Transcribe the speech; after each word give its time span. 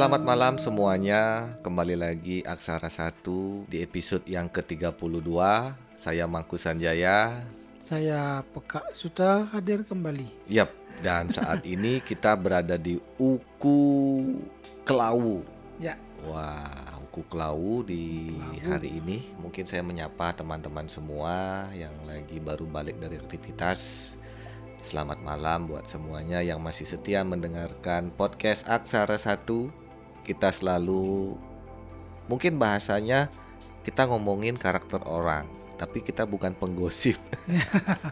Selamat 0.00 0.24
malam 0.24 0.56
semuanya. 0.56 1.52
Kembali 1.60 1.92
lagi 1.92 2.40
Aksara 2.40 2.88
1 2.88 3.68
di 3.68 3.84
episode 3.84 4.24
yang 4.24 4.48
ke-32. 4.48 5.28
Saya 5.92 6.24
Mangku 6.24 6.56
Sanjaya. 6.56 7.44
Saya 7.84 8.40
Peka 8.48 8.80
sudah 8.96 9.44
hadir 9.52 9.84
kembali. 9.84 10.48
Yap, 10.48 10.72
dan 11.04 11.28
saat 11.28 11.68
ini 11.68 12.00
kita 12.00 12.32
berada 12.32 12.80
di 12.80 12.96
Uku 13.20 13.80
Kelau. 14.88 15.44
Ya. 15.76 16.00
Wah, 16.24 16.96
Uku 17.04 17.20
Kelau 17.28 17.84
di 17.84 18.40
hari 18.64 19.04
ini. 19.04 19.28
Mungkin 19.36 19.68
saya 19.68 19.84
menyapa 19.84 20.32
teman-teman 20.32 20.88
semua 20.88 21.68
yang 21.76 21.92
lagi 22.08 22.40
baru 22.40 22.64
balik 22.64 22.96
dari 22.96 23.20
aktivitas. 23.20 24.16
Selamat 24.80 25.20
malam 25.20 25.68
buat 25.68 25.84
semuanya 25.84 26.40
yang 26.40 26.56
masih 26.64 26.88
setia 26.88 27.20
mendengarkan 27.20 28.08
podcast 28.16 28.64
Aksara 28.64 29.20
1. 29.20 29.79
Kita 30.30 30.54
selalu 30.54 31.34
mungkin 32.30 32.54
bahasanya 32.54 33.26
kita 33.82 34.06
ngomongin 34.06 34.54
karakter 34.54 35.02
orang, 35.02 35.48
tapi 35.74 36.06
kita 36.06 36.22
bukan 36.22 36.54
penggosip. 36.54 37.18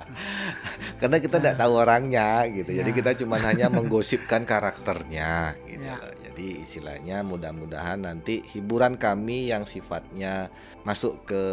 Karena 1.01 1.23
kita 1.23 1.39
tidak 1.39 1.57
tahu 1.57 1.73
orangnya 1.79 2.43
gitu. 2.51 2.75
Jadi 2.75 2.91
Ya. 2.91 2.97
kita 2.97 3.11
cuma 3.23 3.39
hanya 3.39 3.71
menggosipkan 3.71 4.43
karakternya 4.43 5.55
gitu. 5.63 5.85
Ya. 5.87 5.95
loh. 5.95 6.11
Jadi 6.27 6.63
istilahnya 6.63 7.23
mudah-mudahan 7.23 8.03
nanti 8.03 8.43
hiburan 8.43 8.99
kami 8.99 9.51
yang 9.51 9.63
sifatnya 9.63 10.51
masuk 10.83 11.23
ke 11.23 11.45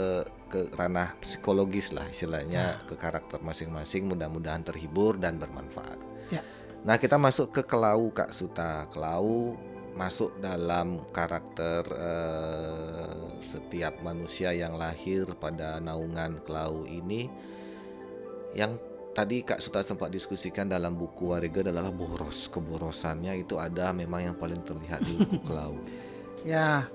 ke 0.45 0.69
ranah 0.73 1.17
psikologis 1.19 1.89
lah 1.89 2.05
istilahnya 2.05 2.77
ke 2.85 2.93
karakter 2.95 3.41
masing-masing 3.41 4.05
mudah-mudahan 4.05 4.61
terhibur 4.61 5.17
dan 5.17 5.37
bermanfaat. 5.37 5.97
Ya. 6.29 6.41
Nah 6.85 6.97
kita 6.97 7.17
masuk 7.17 7.49
ke 7.49 7.61
Kelau 7.61 8.13
Kak 8.13 8.29
Suta. 8.29 8.85
Kelau 8.89 9.57
masuk 9.95 10.35
dalam 10.43 11.07
karakter 11.15 11.81
eh, 11.87 13.15
setiap 13.39 14.03
manusia 14.03 14.51
yang 14.51 14.75
lahir 14.75 15.23
pada 15.39 15.79
naungan 15.79 16.43
Kelau 16.43 16.83
ini 16.83 17.31
yang 18.51 18.75
tadi 19.15 19.39
Kak 19.47 19.63
Suta 19.63 19.79
sempat 19.87 20.11
diskusikan 20.11 20.67
dalam 20.67 20.99
buku 20.99 21.31
Warga 21.31 21.71
adalah 21.71 21.95
boros. 21.95 22.51
Keborosannya 22.51 23.39
itu 23.39 23.55
ada 23.55 23.95
memang 23.95 24.31
yang 24.31 24.35
paling 24.35 24.59
terlihat 24.67 24.99
di 25.07 25.15
buku 25.15 25.39
Kelau. 25.47 25.79
Ya, 26.43 26.91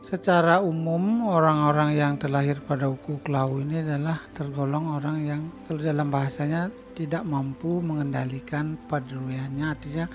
secara 0.00 0.64
umum 0.64 1.28
orang-orang 1.28 1.96
yang 1.96 2.16
terlahir 2.16 2.64
pada 2.64 2.88
uku 2.88 3.20
Klau 3.20 3.60
ini 3.60 3.84
adalah 3.84 4.24
tergolong 4.32 4.96
orang 4.96 5.16
yang 5.24 5.40
kalau 5.68 5.84
dalam 5.84 6.08
bahasanya 6.08 6.72
tidak 6.96 7.22
mampu 7.28 7.84
mengendalikan 7.84 8.80
peduluannya, 8.88 9.66
artinya 9.68 10.06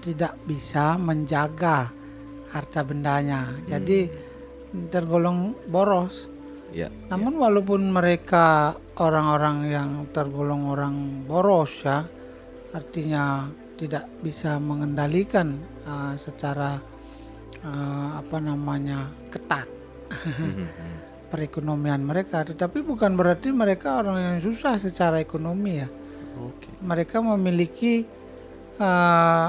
tidak 0.00 0.38
bisa 0.46 0.96
menjaga 1.00 1.90
harta 2.50 2.80
bendanya. 2.86 3.52
Jadi 3.66 4.08
tergolong 4.92 5.56
boros. 5.66 6.28
Ya. 6.74 6.92
Namun 7.08 7.40
walaupun 7.40 7.88
mereka 7.88 8.76
orang-orang 9.00 9.56
yang 9.70 9.90
tergolong 10.12 10.68
orang 10.68 11.24
boros 11.24 11.72
ya, 11.80 12.04
artinya 12.74 13.48
tidak 13.76 14.08
bisa 14.20 14.56
mengendalikan 14.60 15.56
uh, 15.84 16.16
secara 16.16 16.80
uh, 17.64 18.08
apa 18.20 18.36
namanya 18.40 19.08
ketat 19.28 19.68
perekonomian 21.32 22.02
mereka, 22.04 22.44
tetapi 22.44 22.80
bukan 22.84 23.14
berarti 23.16 23.52
mereka 23.52 24.00
orang 24.00 24.36
yang 24.36 24.38
susah 24.40 24.80
secara 24.80 25.20
ekonomi 25.20 25.80
ya. 25.80 25.88
Oke. 26.36 26.68
Mereka 26.84 27.24
memiliki 27.24 28.04
uh, 28.80 29.48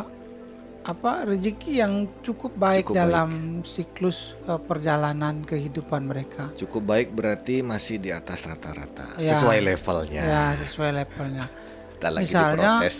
apa 0.87 1.27
rezeki 1.27 1.83
yang 1.83 2.07
cukup 2.23 2.55
baik 2.55 2.87
Cukup 2.87 2.95
dalam 2.95 3.29
siklus 3.67 4.39
uh, 4.47 4.55
perjalanan 4.55 5.43
kehidupan 5.43 6.07
mereka. 6.07 6.47
Cukup 6.55 6.87
baik 6.87 7.11
berarti 7.11 7.59
masih 7.59 7.99
di 7.99 8.15
atas 8.15 8.47
rata-rata 8.47 9.19
Ya. 9.19 9.35
sesuai 9.35 9.59
levelnya. 9.59 10.23
Ya, 10.23 10.45
sesuai 10.63 10.95
levelnya. 10.95 11.51
Tak 11.99 12.11
lagi 12.15 12.31
Misalnya, 12.31 12.71
diprotes. 12.79 12.97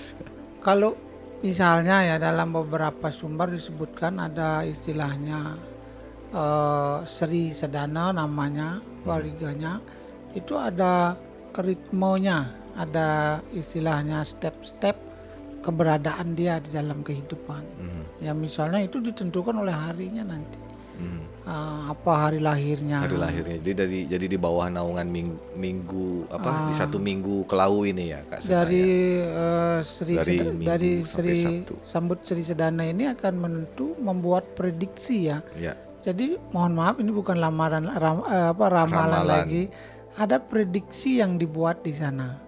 Kalau 0.60 0.92
misalnya 1.40 2.04
ya 2.04 2.16
dalam 2.20 2.52
beberapa 2.52 3.08
sumber 3.08 3.56
disebutkan 3.56 4.20
ada 4.20 4.68
istilahnya 4.68 5.56
eh, 6.36 6.98
Sri 7.08 7.56
Sedana 7.56 8.12
namanya 8.12 8.84
wariganya 9.08 9.80
itu 10.36 10.60
ada 10.60 11.16
ritmenya, 11.56 12.52
ada 12.76 13.40
istilahnya 13.56 14.28
step-step 14.28 15.07
keberadaan 15.68 16.32
dia 16.32 16.58
di 16.58 16.72
dalam 16.72 17.04
kehidupan. 17.04 17.64
Mhm, 17.76 18.04
Ya 18.18 18.32
misalnya 18.32 18.80
itu 18.80 18.98
ditentukan 18.98 19.54
oleh 19.54 19.76
harinya 19.76 20.24
nanti 20.26 20.58
mhm. 20.96 21.36
Eh, 21.44 21.54
apa 21.88 22.28
hari 22.28 22.40
lahirnya. 22.40 23.00
Hari 23.02 23.16
lahirnya. 23.16 23.56
Jadi 23.58 23.72
dari 23.74 24.00
jadi 24.06 24.26
di 24.26 24.36
bawah 24.36 24.68
naungan 24.68 25.08
minggu, 25.08 25.40
minggu 25.56 26.08
apa 26.28 26.68
di 26.68 26.74
Ah. 26.74 26.78
satu 26.78 27.00
minggu 27.00 27.48
kelau 27.48 27.84
ini 27.84 28.12
ya 28.12 28.20
Kak 28.22 28.44
dari 28.44 28.84
eh, 29.18 29.80
Sri 29.80 30.14
Dari 30.14 30.36
Seda- 30.36 30.60
dari 30.66 30.92
Sri 31.06 31.32
Sabtu. 31.38 31.74
sambut 31.84 32.20
Sri 32.22 32.42
Sedana 32.42 32.84
ini 32.84 33.08
akan 33.08 33.34
menentu 33.38 33.96
membuat 33.98 34.56
prediksi 34.56 35.28
ya. 35.28 35.40
Ya. 35.56 35.72
Jadi 36.02 36.36
mohon 36.52 36.72
maaf 36.74 36.98
ini 36.98 37.12
bukan 37.12 37.36
lamaran 37.38 37.88
ram- 37.90 38.24
eh, 38.26 38.52
apa 38.52 38.66
ramalan, 38.68 39.24
Ramalan. 39.24 39.48
lagi. 39.48 39.64
Ada 40.18 40.42
prediksi 40.42 41.22
yang 41.22 41.38
dibuat 41.38 41.80
di 41.80 41.94
sana. 41.94 42.44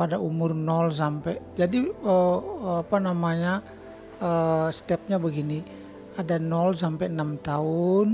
Pada 0.00 0.16
umur 0.16 0.56
0 0.56 0.88
sampai 0.96 1.36
jadi 1.52 1.84
eh, 1.84 2.38
apa 2.80 2.96
namanya 2.96 3.60
eh, 4.16 4.68
stepnya 4.72 5.20
begini. 5.20 5.60
Ada 6.16 6.40
0 6.40 6.72
sampai 6.74 7.06
6 7.12 7.36
tahun, 7.44 8.06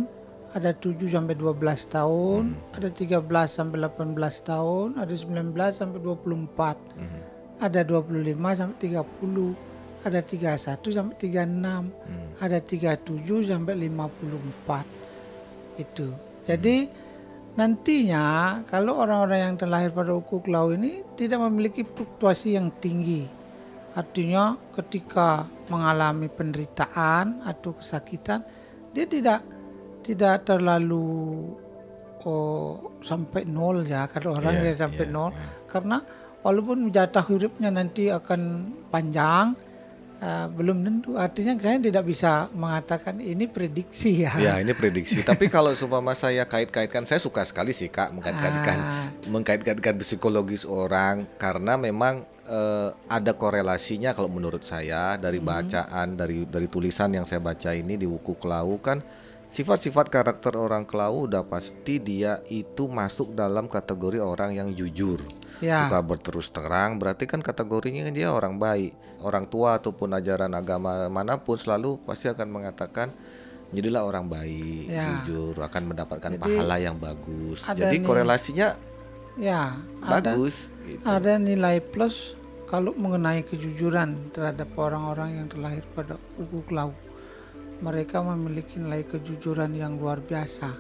ada 0.51 0.71
7 0.75 0.99
sampai 1.07 1.35
12 1.35 1.87
tahun, 1.87 2.43
ada 2.75 2.89
13 2.91 3.49
sampai 3.51 3.79
18 3.87 4.37
tahun, 4.43 4.89
ada 4.99 5.15
19 5.15 5.73
sampai 5.73 5.99
24 6.03 6.77
Mhm. 6.99 7.21
ada 7.57 7.81
25 7.83 8.53
sampai 8.53 8.77
30, 8.77 9.57
ada 10.05 10.21
31 10.21 10.93
sampai 10.93 11.15
36, 11.17 11.89
ada 12.39 12.59
37 12.61 13.49
sampai 13.49 13.75
54. 13.81 14.85
Itu. 15.77 16.13
Jadi 16.47 17.06
nantinya 17.57 18.61
kalau 18.69 19.01
orang-orang 19.01 19.51
yang 19.51 19.55
terlahir 19.57 19.91
pada 19.91 20.13
uku 20.13 20.45
Klau 20.45 20.73
ini 20.77 21.03
tidak 21.17 21.41
memiliki 21.49 21.83
fluktuasi 21.83 22.57
yang 22.57 22.69
tinggi. 22.77 23.25
Artinya 23.97 24.53
ketika 24.77 25.49
mengalami 25.73 26.29
penderitaan 26.29 27.43
atau 27.43 27.75
kesakitan 27.81 28.45
dia 28.93 29.09
tidak 29.09 29.41
tidak 30.05 30.47
terlalu 30.47 31.51
oh, 32.23 32.97
sampai 33.03 33.43
nol 33.49 33.83
ya 33.83 34.07
kalau 34.07 34.39
orang 34.39 34.61
Iya, 34.61 34.63
dia 34.73 34.75
sampai 34.87 35.05
iya, 35.09 35.15
nol 35.15 35.31
karena 35.67 35.99
walaupun 36.47 36.95
jatah 36.95 37.27
hidupnya 37.27 37.75
nanti 37.75 38.09
akan 38.09 38.71
panjang 38.89 39.59
eh, 40.19 40.47
belum 40.49 40.81
tentu 40.81 41.15
artinya 41.15 41.53
saya 41.55 41.77
tidak 41.79 42.05
bisa 42.05 42.49
mengatakan 42.51 43.19
ini 43.19 43.45
prediksi 43.47 44.23
ya. 44.23 44.33
Ya 44.37 44.55
ini 44.59 44.73
prediksi. 44.73 45.21
Tapi 45.21 45.47
kalau 45.47 45.73
seumpama 45.73 46.13
saya 46.13 46.45
kait-kaitkan, 46.45 47.05
saya 47.05 47.19
suka 47.19 47.43
sekali 47.43 47.71
sih 47.71 47.89
kak 47.89 48.11
mengkait-kaitkan, 48.11 48.79
Ah. 48.79 49.09
mengkait-kaitkan 49.27 49.97
psikologis 49.99 50.65
orang 50.65 51.29
karena 51.37 51.77
memang 51.77 52.25
eh, 52.45 52.91
ada 53.09 53.35
korelasinya 53.35 54.15
kalau 54.15 54.31
menurut 54.31 54.63
saya 54.63 55.19
dari 55.19 55.37
Hmm. 55.37 55.51
bacaan 55.51 56.15
dari 56.15 56.47
dari 56.47 56.67
tulisan 56.67 57.11
yang 57.11 57.27
saya 57.27 57.43
baca 57.43 57.75
ini 57.75 57.99
di 57.99 58.07
buku 58.07 58.39
Kelau 58.39 58.79
kan 58.79 59.03
sifat-sifat 59.57 60.13
karakter 60.13 60.53
orang 60.61 60.85
Kelau 60.85 61.25
udah 61.25 61.49
pasti 61.49 61.97
dia 61.97 62.45
itu 62.53 62.85
masuk 62.93 63.33
dalam 63.33 63.73
kategori 63.73 64.21
orang 64.21 64.53
yang 64.53 64.77
jujur. 64.77 65.25
Ya. 65.57 65.89
suka 65.89 66.05
berterus 66.05 66.53
terang 66.53 67.01
berarti 67.01 67.25
kan 67.25 67.41
kategorinya 67.41 68.13
dia 68.13 68.29
orang 68.29 68.61
baik 68.61 68.93
orang 69.25 69.49
tua 69.49 69.81
ataupun 69.81 70.13
ajaran 70.13 70.53
agama 70.53 71.09
mana 71.09 71.41
pun 71.41 71.57
selalu 71.57 71.97
pasti 72.05 72.29
akan 72.29 72.53
mengatakan 72.53 73.09
jadilah 73.73 74.05
orang 74.05 74.29
baik 74.29 74.85
Ya. 74.93 75.25
jujur 75.25 75.57
akan 75.57 75.97
mendapatkan 75.97 76.37
Jadi, 76.37 76.43
pahala 76.45 76.77
yang 76.77 77.01
bagus 77.01 77.65
ada 77.65 77.89
jadi 77.89 77.97
korelasinya 78.05 78.77
Ya, 79.41 79.81
ada 80.05 80.37
bagus 80.37 80.69
gitu. 80.85 81.01
ada 81.09 81.41
nilai 81.41 81.81
plus 81.81 82.37
kalau 82.69 82.93
mengenai 82.93 83.41
kejujuran 83.41 84.37
terhadap 84.37 84.69
orang-orang 84.77 85.41
yang 85.41 85.47
terlahir 85.49 85.89
pada 85.97 86.21
uku 86.37 86.61
Klau. 86.69 86.93
Mereka 87.77 88.25
memiliki 88.25 88.81
nilai 88.81 89.05
kejujuran 89.05 89.73
yang 89.73 90.01
luar 90.01 90.19
biasa 90.19 90.73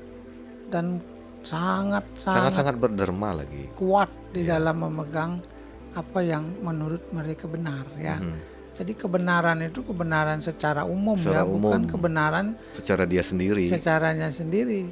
dan 0.72 0.98
sangat 1.44 2.02
sangat 2.16 2.50
sangat-sangat 2.50 2.74
berderma 2.74 3.30
lagi 3.36 3.70
kuat 3.78 4.10
di 4.34 4.42
Ya. 4.42 4.58
dalam 4.58 4.82
memegang 4.82 5.38
apa 5.94 6.18
yang 6.20 6.56
menurut 6.58 7.04
mereka 7.12 7.46
benar 7.46 7.86
ya. 7.94 8.18
Mhm. 8.18 8.38
Jadi 8.76 8.92
kebenaran 8.92 9.56
itu 9.62 9.80
kebenaran 9.80 10.40
secara 10.40 10.84
umum 10.84 11.16
Secara 11.16 11.44
ya, 11.44 11.48
bukan 11.48 11.80
umum. 11.80 11.88
kebenaran 11.88 12.46
secara 12.68 13.04
dia 13.04 13.22
sendiri 13.22 13.68
secaranya 13.68 14.28
sendiri. 14.28 14.90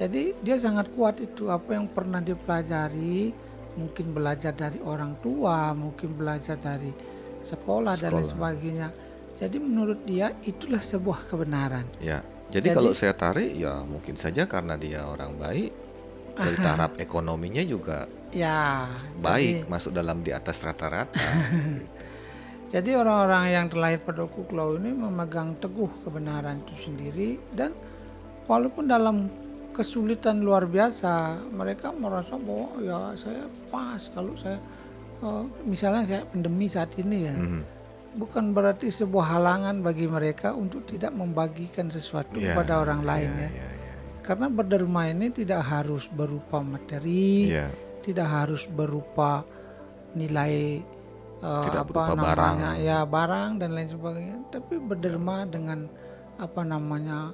Jadi 0.00 0.32
dia 0.40 0.56
sangat 0.56 0.88
kuat 0.90 1.20
itu 1.20 1.46
apa 1.46 1.76
yang 1.76 1.86
pernah 1.86 2.18
dia 2.18 2.34
pelajari, 2.34 3.30
mungkin 3.76 4.16
belajar 4.16 4.50
dari 4.50 4.80
orang 4.80 5.14
tua, 5.20 5.76
mungkin 5.76 6.16
belajar 6.16 6.56
dari 6.56 6.88
sekolah, 7.44 7.94
dan 7.94 8.08
lain 8.10 8.24
Sekolah. 8.24 8.32
sebagainya. 8.32 8.88
Jadi 9.40 9.56
menurut 9.56 10.04
dia 10.04 10.36
itulah 10.44 10.78
sebuah 10.78 11.26
kebenaran. 11.26 11.88
Ya. 11.98 12.20
Jadi, 12.50 12.68
Jadi- 12.68 12.76
kalau 12.76 12.92
saya 12.92 13.14
tarik 13.14 13.54
ya 13.54 13.80
mungkin 13.82 14.14
saja 14.14 14.44
karena 14.44 14.74
dia 14.74 15.02
orang 15.02 15.32
baik 15.34 15.70
dari 16.32 16.56
taraf 16.56 16.92
ekonominya 16.96 17.62
juga 17.62 18.04
Ya, 18.30 18.86
baik 19.18 19.66
masuk 19.66 19.90
dalam 19.90 20.22
di 20.22 20.30
atas 20.30 20.62
rata-rata. 20.62 21.18
Jadi 22.74 22.94
orang-orang 22.94 23.50
yang 23.50 23.66
terlahir 23.66 23.98
pada 23.98 24.22
Kuklau 24.22 24.78
ini 24.78 24.94
memegang 24.94 25.58
teguh 25.58 25.90
kebenaran 26.06 26.62
itu 26.62 26.86
sendiri 26.86 27.42
dan 27.50 27.74
walaupun 28.46 28.86
dalam 28.86 29.26
kesulitan 29.70 30.38
luar 30.40 30.70
biasa 30.70 31.42
mereka 31.50 31.90
merasa 31.90 32.38
bahwa 32.38 32.70
ya 32.78 32.98
saya 33.14 33.42
pas 33.66 33.98
kalau 34.14 34.38
saya 34.38 34.62
eh, 35.18 35.42
misalnya 35.66 36.06
kayak 36.06 36.30
pandemi 36.30 36.66
saat 36.66 36.94
ini 36.94 37.18
ya 37.26 37.34
Mhm. 37.34 37.62
Bukan 38.12 38.50
berarti 38.50 38.88
sebuah 38.88 39.38
halangan 39.38 39.80
bagi 39.80 40.06
mereka 40.06 40.50
untuk 40.52 40.82
tidak 40.84 41.12
membagikan 41.12 41.86
sesuatu 41.88 42.36
Ya, 42.36 42.52
kepada 42.52 42.80
orang 42.80 43.02
lain 43.02 43.30
ya. 43.36 43.48
ya, 43.48 43.68
ya. 43.68 43.68
Karena 44.20 44.46
berderma 44.46 45.08
ini 45.08 45.30
tidak 45.30 45.62
harus 45.64 46.06
berupa 46.06 46.60
materi, 46.60 47.50
Ya. 47.50 47.70
tidak 48.00 48.26
harus 48.26 48.66
berupa 48.66 49.42
nilai 50.12 50.82
Tidak 51.40 51.72
apa 51.72 51.88
berupa 51.88 52.12
namanya 52.12 52.36
barang. 52.36 52.84
ya 52.84 52.98
barang 53.02 53.50
dan 53.56 53.70
lain 53.72 53.88
sebagainya 53.88 54.36
tapi 54.50 54.76
berderma 54.76 55.48
dengan 55.48 55.88
apa 56.36 56.60
namanya 56.62 57.32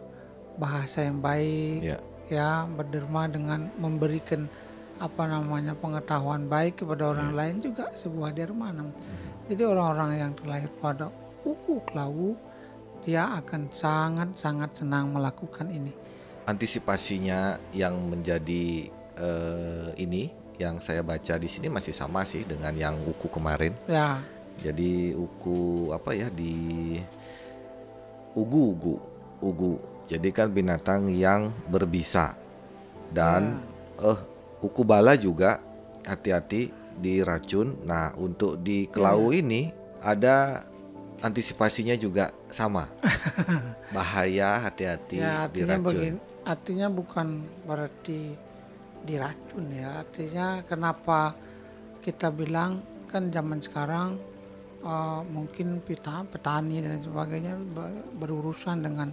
bahasa 0.55 1.03
yang 1.03 1.19
baik 1.19 1.83
Ya. 1.83 1.99
ya 2.27 2.51
berderma 2.67 3.27
dengan 3.27 3.67
memberikan 3.77 4.47
apa 4.97 5.27
namanya 5.27 5.75
pengetahuan 5.75 6.47
baik 6.47 6.81
kepada 6.81 7.11
orang 7.11 7.35
Ya. 7.35 7.37
lain 7.37 7.57
juga 7.61 7.91
sebuah 7.91 8.31
derma 8.31 8.71
nam. 8.71 8.95
Mhm. 8.95 9.26
Jadi 9.47 9.63
orang-orang 9.67 10.11
yang 10.19 10.33
terlahir 10.35 10.71
pada 10.83 11.07
uku 11.47 11.79
kelawu 11.87 12.35
dia 13.07 13.31
akan 13.39 13.71
sangat-sangat 13.71 14.83
senang 14.83 15.15
melakukan 15.15 15.71
ini 15.71 15.95
Antisipasinya 16.47 17.59
yang 17.75 18.07
menjadi 18.07 18.87
eh, 19.19 19.91
ini 19.99 20.31
yang 20.63 20.79
saya 20.79 21.03
baca 21.03 21.35
di 21.43 21.51
sini 21.51 21.67
masih 21.67 21.91
sama 21.91 22.23
sih 22.23 22.47
dengan 22.47 22.71
yang 22.79 22.95
uku 23.03 23.27
kemarin. 23.27 23.75
ya 23.91 24.23
Jadi 24.63 25.11
uku 25.11 25.91
apa 25.91 26.15
ya 26.15 26.31
di 26.31 26.97
ugu 28.33 28.79
ugu 28.79 28.97
ugu. 29.43 29.75
Jadi 30.07 30.31
kan 30.31 30.55
binatang 30.55 31.11
yang 31.11 31.51
berbisa 31.67 32.39
dan 33.11 33.59
eh 33.99 34.19
uku 34.63 34.87
bala 34.87 35.19
juga 35.19 35.59
hati-hati 36.07 36.71
diracun. 36.99 37.85
Nah 37.85 38.13
untuk 38.17 38.61
di 38.61 38.89
kelau 38.89 39.31
ini 39.31 39.71
ada 40.01 40.65
antisipasinya 41.21 41.97
juga 41.97 42.29
sama. 42.49 42.89
Bahaya 43.95 44.61
hati-hati 44.67 45.21
Ya 45.21 45.47
artinya 45.49 45.77
diracun. 45.79 45.85
begini, 45.85 46.19
artinya 46.45 46.87
bukan 46.91 47.27
berarti 47.65 48.21
diracun 49.03 49.65
ya. 49.73 50.03
Artinya 50.03 50.47
kenapa 50.67 51.33
kita 52.03 52.29
bilang 52.31 52.83
kan 53.07 53.31
zaman 53.31 53.63
sekarang 53.63 54.19
eh, 54.83 55.21
mungkin 55.31 55.81
pita, 55.81 56.27
petani 56.27 56.83
dan 56.83 56.99
sebagainya 57.01 57.55
ber- 57.57 58.05
berurusan 58.19 58.83
dengan 58.83 59.09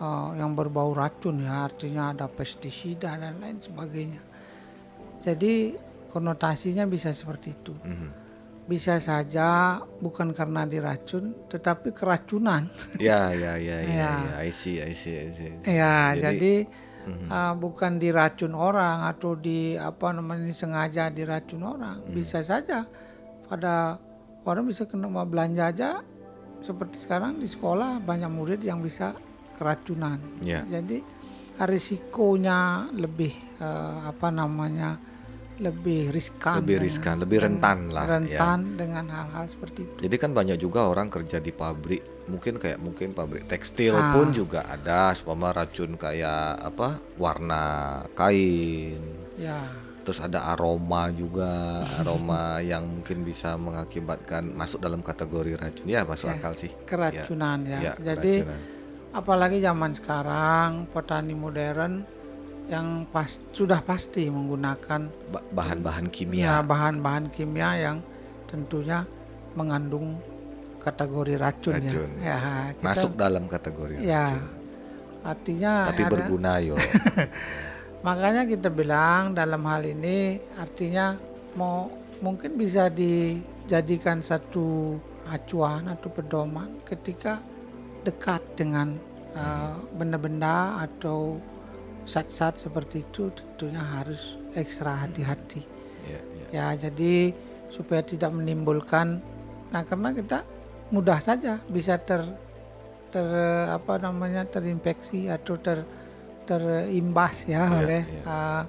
eh, 0.00 0.28
yang 0.38 0.54
berbau 0.54 0.94
racun 0.94 1.44
ya. 1.44 1.68
Artinya 1.68 2.14
ada 2.14 2.26
pestisida 2.30 3.18
dan 3.18 3.36
lain 3.42 3.58
sebagainya. 3.60 4.22
Jadi 5.20 5.76
konotasinya 6.10 6.84
bisa 6.84 7.14
seperti 7.14 7.54
itu. 7.54 7.72
Mhm. 7.80 8.10
Bisa 8.66 9.02
saja 9.02 9.78
bukan 9.98 10.30
karena 10.30 10.62
diracun, 10.62 11.34
tetapi 11.46 11.90
keracunan. 11.90 12.70
Ya 13.02 13.30
ya 13.30 13.58
ya 13.58 13.78
ya, 13.82 13.90
Ya. 13.90 14.12
ya. 14.22 14.34
I 14.42 14.50
see 14.50 14.78
I 14.78 14.94
see 14.94 15.14
I 15.16 15.28
see. 15.30 15.50
Ya, 15.66 16.14
Jadi- 16.14 16.22
jadi, 16.22 16.54
uh, 17.26 17.54
bukan 17.54 17.98
diracun 17.98 18.54
orang 18.54 19.06
atau 19.06 19.34
di 19.34 19.74
apa 19.74 20.14
namanya 20.14 20.46
sengaja 20.50 21.10
diracun 21.10 21.66
orang. 21.66 21.98
Bisa 22.10 22.46
saja 22.46 22.86
pada 23.46 23.98
orang 24.46 24.66
bisa 24.66 24.86
kena 24.86 25.10
mau 25.10 25.26
belanja 25.26 25.66
aja 25.66 25.90
seperti 26.62 27.02
sekarang 27.02 27.42
di 27.42 27.50
sekolah 27.50 27.98
banyak 27.98 28.30
murid 28.30 28.60
yang 28.62 28.78
bisa 28.78 29.18
keracunan. 29.58 30.22
Ya. 30.46 30.62
Jadi 30.62 31.02
risikonya 31.60 32.88
lebih 32.94 33.32
uh, 33.58 34.08
apa 34.08 34.28
namanya 34.28 34.96
lebih 35.60 36.08
riskan, 36.08 36.58
Lebih 36.58 36.72
dengan- 36.72 36.84
riskan, 36.88 37.14
lebih 37.18 37.38
rentan 37.38 37.78
lah, 37.88 38.04
ya. 38.04 38.12
rentan 38.16 38.58
dengan 38.74 39.04
hal-hal 39.06 39.44
seperti 39.46 39.80
itu. 39.84 39.98
Jadi 40.02 40.16
kan 40.16 40.30
banyak 40.32 40.56
juga 40.56 40.84
orang 40.84 41.06
kerja 41.06 41.36
di 41.36 41.52
pabrik, 41.52 42.00
mungkin 42.26 42.56
kayak 42.56 42.78
mungkin 42.78 43.12
pabrik 43.12 43.44
tekstil 43.44 43.92
Ah. 43.92 44.08
pun 44.10 44.32
juga 44.32 44.64
ada 44.64 45.12
seumpama 45.12 45.52
racun 45.52 45.94
kayak 45.94 46.40
apa 46.58 46.88
warna 47.14 47.62
kain. 48.14 49.00
Ya, 49.36 49.60
Terus 50.00 50.16
ada 50.18 50.48
aroma 50.48 51.12
juga, 51.12 51.84
aroma 51.94 52.56
yang 52.64 52.88
mungkin 52.90 53.20
bisa 53.20 53.52
mengakibatkan 53.54 54.48
masuk 54.48 54.80
dalam 54.80 55.00
kategori 55.00 55.54
racun. 55.54 55.86
Ya 55.86 56.02
masuk 56.02 56.32
akal 56.32 56.56
sih. 56.56 56.72
keracunan 56.82 57.60
ya. 57.62 57.78
Ya, 57.78 57.92
Jadi 57.94 58.40
keracunan. 58.42 58.60
apalagi 59.12 59.60
zaman 59.60 59.92
sekarang 59.92 60.88
petani 60.88 61.36
modern 61.36 61.92
yang 62.68 63.08
pas 63.08 63.40
sudah 63.50 63.80
pasti 63.80 64.28
menggunakan 64.28 65.08
Ba- 65.32 65.46
bahan-bahan 65.50 66.06
ya, 66.06 66.12
kimia. 66.12 66.52
bahan-bahan 66.62 67.30
kimia 67.30 67.70
yang 67.78 67.96
tentunya 68.46 69.06
mengandung 69.54 70.18
kategori 70.78 71.34
racun, 71.36 71.76
Racun. 71.76 72.10
ya. 72.20 72.36
Ya, 72.36 72.38
kita- 72.72 72.84
masuk 72.84 73.12
dalam 73.16 73.44
kategori 73.46 73.94
ya. 74.00 74.26
racun. 74.28 74.44
Artinya 75.20 75.72
Tapi 75.92 76.02
ada- 76.04 76.12
berguna 76.12 76.52
yo. 76.58 76.74
makanya 78.06 78.48
kita 78.48 78.72
bilang 78.72 79.36
dalam 79.36 79.60
hal 79.68 79.84
ini 79.84 80.40
artinya 80.56 81.20
mau 81.52 81.92
mungkin 82.24 82.56
bisa 82.56 82.88
dijadikan 82.88 84.24
satu 84.24 84.96
acuan 85.28 85.84
atau 85.84 86.08
pedoman 86.08 86.80
ketika 86.82 87.36
dekat 88.00 88.40
dengan 88.56 88.96
uh, 89.36 89.76
benda-benda 89.92 90.80
atau 90.80 91.36
zat-zat 92.10 92.58
seperti 92.58 93.06
itu 93.06 93.30
tentunya 93.30 93.78
harus 93.78 94.34
ekstra 94.58 95.06
hati-hati 95.06 95.62
Ya, 96.00 96.18
ya. 96.18 96.46
ya 96.50 96.88
jadi 96.88 97.30
supaya 97.70 98.02
tidak 98.02 98.34
menimbulkan 98.34 99.22
nah 99.70 99.86
karena 99.86 100.10
kita 100.10 100.42
mudah 100.90 101.22
saja 101.22 101.62
bisa 101.70 101.94
ter 102.02 102.26
ter 103.14 103.26
apa 103.70 103.94
namanya 104.02 104.42
terinfeksi 104.42 105.30
atau 105.30 105.54
ter 105.54 105.86
terimbas 106.48 107.46
ya 107.46 107.62
Iya, 107.62 107.78
oleh 107.78 108.02
iya. 108.02 108.22
uh, 108.26 108.62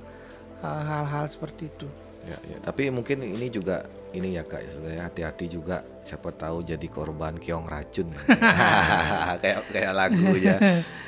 uh, 0.62 0.82
hal-hal 0.86 1.26
seperti 1.26 1.72
itu 1.72 1.90
Ya, 2.22 2.38
ya. 2.46 2.62
Tapi 2.62 2.94
mungkin 2.94 3.26
ini 3.26 3.50
juga 3.50 3.82
ini 4.12 4.36
ya 4.36 4.44
kak, 4.44 4.68
sebenarnya 4.68 5.08
hati-hati 5.08 5.46
juga. 5.48 5.82
Siapa 6.02 6.32
tahu 6.32 6.64
jadi 6.64 6.84
korban 6.86 7.36
keong 7.36 7.66
racun. 7.66 8.12
kayak 9.42 9.60
kayak 9.68 9.92
lagunya. 9.92 10.56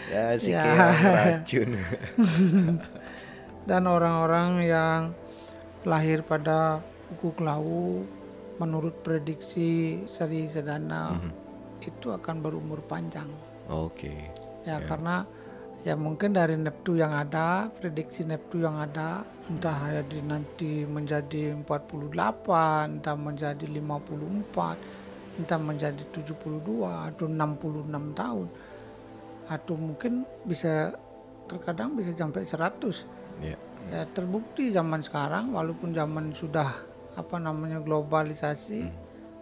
Ya 0.07 0.37
si 0.37 0.51
Ya. 0.51 0.63
keong 0.63 1.03
racun. 1.09 1.69
dan 3.69 3.83
orang-orang 3.85 4.51
yang 4.61 4.99
lahir 5.83 6.19
pada 6.21 6.79
kuku 7.09 7.35
kelau 7.35 8.03
menurut 8.55 8.99
prediksi 8.99 10.03
Sri 10.05 10.47
Sedana 10.47 11.15
Mhm. 11.15 11.31
itu 11.83 12.07
akan 12.09 12.35
berumur 12.39 12.79
panjang 12.81 13.27
Oke. 13.67 14.31
ya 14.63 14.79
karena 14.81 15.27
ya 15.83 15.99
mungkin 15.99 16.31
dari 16.31 16.55
Neptu 16.55 16.95
yang 16.95 17.11
ada 17.11 17.67
prediksi 17.67 18.23
Neptu 18.23 18.63
yang 18.63 18.79
ada 18.79 19.23
entah 19.51 19.91
ya 19.91 20.01
di 20.03 20.23
nanti 20.23 20.87
menjadi 20.87 21.51
48 21.59 22.99
entah 22.99 23.15
menjadi 23.19 23.65
54 23.67 25.43
entah 25.43 25.59
menjadi 25.59 26.03
72 26.15 27.11
atau 27.11 27.25
66 27.27 28.13
tahun. 28.15 28.47
Atau 29.51 29.75
mungkin 29.75 30.23
bisa 30.47 30.95
terkadang 31.51 31.99
bisa 31.99 32.15
sampai 32.15 32.47
100 32.47 33.23
Ya. 33.41 33.57
ya 33.89 34.05
terbukti 34.13 34.69
zaman 34.69 35.01
sekarang 35.01 35.57
walaupun 35.57 35.89
zaman 35.89 36.37
sudah 36.37 36.69
apa 37.17 37.41
namanya 37.41 37.81
globalisasi 37.81 38.85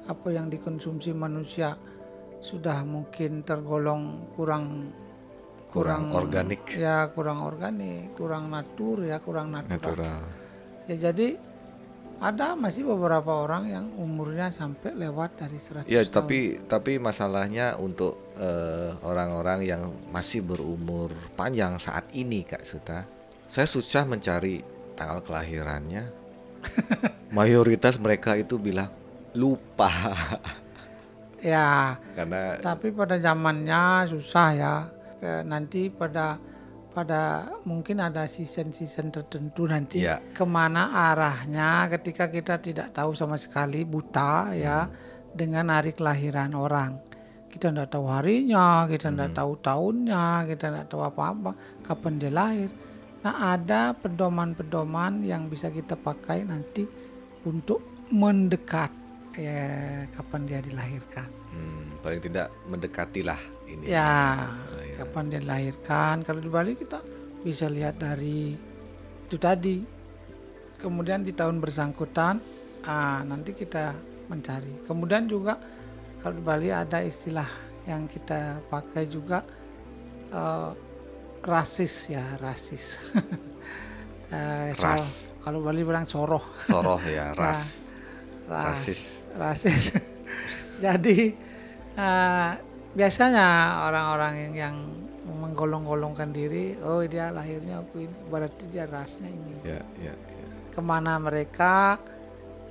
apa 0.08 0.28
yang 0.32 0.48
dikonsumsi 0.48 1.12
manusia 1.12 1.76
sudah 2.40 2.88
mungkin 2.88 3.44
tergolong 3.44 4.32
kurang 4.34 4.96
Kurang 5.72 6.12
organik. 6.12 6.68
ya 6.76 7.08
kurang 7.10 7.40
organik 7.42 8.12
kurang 8.12 8.52
natur 8.52 9.08
ya 9.08 9.24
kurang 9.24 9.56
natural, 9.56 9.80
Natural. 9.80 10.20
ya 10.84 10.96
jadi 11.10 11.40
ada 12.22 12.54
masih 12.54 12.86
beberapa 12.86 13.34
orang 13.34 13.66
yang 13.66 13.86
umurnya 13.96 14.52
sampai 14.52 14.94
lewat 14.94 15.42
dari 15.42 15.58
100 15.58 15.88
Ya 15.88 16.04
tahun. 16.04 16.12
tapi 16.12 16.40
tapi 16.68 16.92
masalahnya 17.00 17.80
untuk 17.80 18.36
eh, 18.36 18.92
orang-orang 19.02 19.64
yang 19.64 19.82
masih 20.12 20.44
berumur 20.44 21.10
panjang 21.34 21.80
saat 21.80 22.06
ini 22.12 22.44
kak 22.44 22.62
Suta, 22.62 23.08
saya 23.48 23.66
susah 23.66 24.04
mencari 24.04 24.60
tanggal 24.94 25.24
kelahirannya. 25.24 26.04
Mayoritas 27.34 27.96
mereka 27.98 28.36
itu 28.36 28.60
bilang 28.60 28.92
lupa. 29.34 29.90
Ya, 31.42 31.98
karena 32.14 32.62
tapi 32.62 32.94
pada 32.94 33.18
zamannya 33.18 34.06
susah 34.06 34.50
ya. 34.54 34.76
Ke- 35.22 35.46
Nanti 35.46 35.88
pada 35.88 36.42
pada 36.92 37.48
mungkin 37.64 38.04
ada 38.04 38.28
season-season 38.28 39.14
tertentu 39.14 39.64
nanti 39.64 40.04
Iya. 40.04 40.20
ke 40.36 40.44
mana 40.44 40.92
arahnya 40.92 41.88
ketika 41.88 42.28
kita 42.28 42.60
tidak 42.60 42.92
tahu 42.92 43.16
sama 43.16 43.40
sekali 43.40 43.88
buta 43.88 44.52
ya 44.52 44.92
dengan 45.32 45.72
hari 45.72 45.96
kelahiran 45.96 46.52
orang. 46.52 47.00
Kita 47.48 47.72
tidak 47.72 47.92
tahu 47.92 48.12
harinya, 48.12 48.88
kita 48.88 49.08
tidak 49.08 49.32
tahu 49.32 49.52
tahunnya, 49.60 50.26
kita 50.48 50.66
tidak 50.68 50.88
tahu 50.88 51.04
apa-apa 51.06 51.52
kapan 51.80 52.20
dia 52.20 52.32
lahir. 52.32 52.68
Nah 53.24 53.56
ada 53.56 53.94
pedoman-pedoman 53.94 55.22
yang 55.22 55.48
bisa 55.48 55.70
kita 55.70 55.96
pakai 55.96 56.44
nanti 56.44 56.84
untuk 57.46 57.80
mendekat 58.12 58.92
ya 59.36 59.64
kapan 60.12 60.42
dia 60.44 60.60
dilahirkan. 60.60 61.28
hmm, 61.52 62.04
paling 62.04 62.20
tidak 62.20 62.48
mendekatilah 62.68 63.40
ini. 63.64 63.88
Ya. 63.88 64.48
Kapan 65.02 65.26
dia 65.28 65.40
dilahirkan. 65.42 66.22
Kalau 66.22 66.40
di 66.40 66.50
Bali 66.50 66.78
kita 66.78 67.02
bisa 67.42 67.66
lihat 67.66 67.98
dari 67.98 68.54
itu 69.26 69.38
tadi. 69.38 69.82
Kemudian 70.78 71.22
di 71.22 71.30
tahun 71.30 71.62
bersangkutan, 71.62 72.42
ah, 72.86 73.22
nanti 73.22 73.54
kita 73.54 73.94
mencari. 74.26 74.86
Kemudian 74.86 75.30
juga 75.30 75.58
kalau 76.18 76.38
di 76.38 76.44
Bali 76.44 76.70
ada 76.70 77.02
istilah 77.02 77.46
yang 77.86 78.06
kita 78.06 78.62
pakai 78.66 79.06
juga 79.06 79.46
eh, 80.30 80.70
rasis 81.42 82.10
ya, 82.10 82.26
rasis. 82.38 82.86
Eh, 84.32 84.72
so- 84.72 84.88
Ras. 84.88 85.36
kalau 85.44 85.60
Bali 85.60 85.84
bilang 85.84 86.08
soroh. 86.08 86.40
Soroh 86.64 87.04
ya, 87.04 87.36
ras. 87.36 87.92
ras, 88.48 88.88
Rasis. 88.88 89.28
rasis. 89.36 89.92
Jadi 90.88 91.36
eh, 92.00 92.52
biasanya 92.96 93.48
orang-orang 93.88 94.34
yang, 94.56 94.76
menggolong-golongkan 95.22 96.34
diri, 96.34 96.76
oh 96.82 97.06
dia 97.06 97.32
lahirnya 97.32 97.82
aku 97.82 98.04
ini, 98.04 98.16
berarti 98.28 98.64
dia 98.68 98.90
rasnya 98.90 99.30
ini. 99.30 99.54
Ya, 99.64 99.82
ya, 100.02 100.14
ya. 100.14 100.46
Ke 100.74 100.82
mana 100.82 101.18
mereka? 101.22 101.98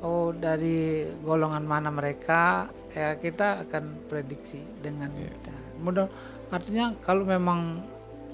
Oh 0.00 0.32
dari 0.32 1.04
golongan 1.20 1.64
mana 1.64 1.92
mereka? 1.92 2.68
Ya 2.90 3.16
kita 3.20 3.64
akan 3.68 4.08
prediksi 4.08 4.60
dengan 4.80 5.12
mudah. 5.78 6.08
Artinya 6.50 6.96
kalau 7.04 7.22
memang 7.28 7.84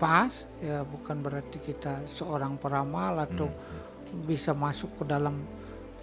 pas, 0.00 0.48
ya 0.62 0.86
bukan 0.86 1.20
berarti 1.20 1.58
kita 1.60 2.06
seorang 2.08 2.56
peramal 2.56 3.20
atau 3.20 3.50
bisa 4.24 4.54
masuk 4.56 5.02
ke 5.02 5.04
dalam 5.10 5.42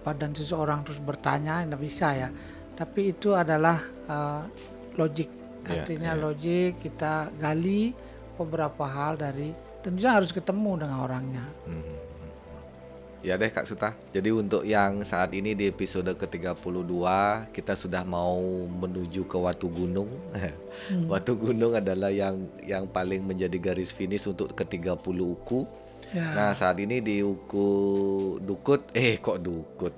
badan 0.04 0.36
seseorang 0.36 0.84
terus 0.84 1.00
bertanya, 1.00 1.64
nggak 1.66 1.82
bisa 1.82 2.08
ya. 2.14 2.30
Tapi 2.76 3.16
itu 3.16 3.34
adalah 3.34 3.80
eh, 4.10 4.44
logik. 5.00 5.43
Ya, 5.64 5.84
Artinya 5.84 6.12
ya. 6.12 6.20
logik 6.20 6.72
kita 6.84 7.32
gali 7.40 7.96
beberapa 8.36 8.84
hal 8.84 9.16
dari 9.16 9.56
tentunya 9.84 10.16
harus 10.16 10.32
ketemu 10.36 10.84
dengan 10.84 10.98
orangnya. 11.04 11.46
Hmm. 11.68 12.14
Ya 13.24 13.40
deh 13.40 13.48
Kak 13.48 13.64
Suta. 13.64 13.96
Jadi 14.12 14.36
untuk 14.36 14.68
yang 14.68 15.00
saat 15.08 15.32
ini 15.32 15.56
di 15.56 15.72
episode 15.72 16.12
ke-32 16.12 16.92
kita 17.56 17.72
sudah 17.72 18.04
mau 18.04 18.36
menuju 18.68 19.24
ke 19.24 19.40
Watu 19.40 19.72
Gunung. 19.72 20.12
Watu 21.12 21.40
Gunung 21.40 21.80
adalah 21.80 22.12
yang 22.12 22.44
yang 22.68 22.84
paling 22.84 23.24
menjadi 23.24 23.56
garis 23.56 23.96
finish 23.96 24.28
untuk 24.28 24.52
ke-30 24.52 25.00
uku. 25.24 25.64
Ya. 26.12 26.36
Nah, 26.36 26.52
saat 26.52 26.76
ini 26.84 27.00
di 27.00 27.24
uku 27.24 27.68
Dukut, 28.44 28.92
eh 28.92 29.16
kok 29.24 29.40
Dukut. 29.40 29.96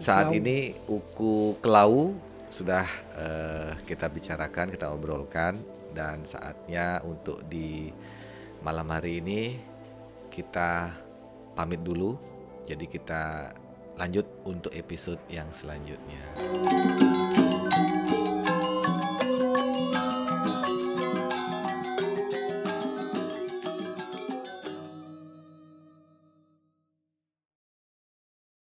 Saat 0.00 0.32
ini 0.32 0.72
uku 0.88 1.60
Kelau 1.60 2.16
sudah 2.54 2.86
eh, 3.18 3.72
kita 3.82 4.06
bicarakan, 4.06 4.70
kita 4.70 4.94
obrolkan 4.94 5.58
dan 5.90 6.22
saatnya 6.22 7.02
untuk 7.02 7.42
di 7.50 7.90
malam 8.62 8.86
hari 8.94 9.18
ini 9.18 9.58
kita 10.30 10.94
pamit 11.58 11.82
dulu. 11.82 12.14
Jadi 12.70 12.86
kita 12.86 13.50
lanjut 13.98 14.26
untuk 14.46 14.70
episode 14.70 15.18
yang 15.26 15.50
selanjutnya. 15.50 16.22